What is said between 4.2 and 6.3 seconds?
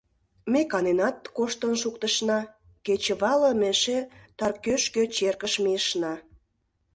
Таркӧшкӧ черкыш мийышна.